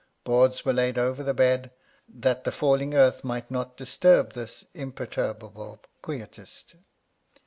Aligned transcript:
Boards 0.23 0.65
were 0.65 0.73
laid 0.73 0.97
over 0.97 1.21
the 1.21 1.31
bed, 1.35 1.69
that 2.09 2.43
the 2.43 2.51
falling 2.51 2.95
earth 2.95 3.23
might 3.23 3.51
not 3.51 3.77
disturb 3.77 4.33
this 4.33 4.65
imperturbable 4.73 5.79
quietist. 6.01 6.73